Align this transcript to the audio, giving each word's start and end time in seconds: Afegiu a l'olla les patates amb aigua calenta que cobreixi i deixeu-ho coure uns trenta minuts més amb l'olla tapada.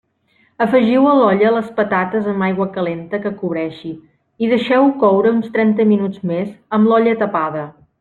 Afegiu 0.65 1.03
a 1.09 1.11
l'olla 1.19 1.51
les 1.57 1.67
patates 1.81 2.31
amb 2.33 2.47
aigua 2.47 2.67
calenta 2.79 3.21
que 3.27 3.33
cobreixi 3.43 3.93
i 4.47 4.53
deixeu-ho 4.57 4.91
coure 5.07 5.37
uns 5.37 5.55
trenta 5.59 5.91
minuts 5.95 6.29
més 6.35 6.53
amb 6.79 6.93
l'olla 6.93 7.19
tapada. 7.27 7.69